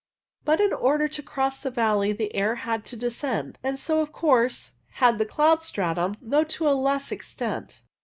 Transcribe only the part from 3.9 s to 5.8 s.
of course, had the cloud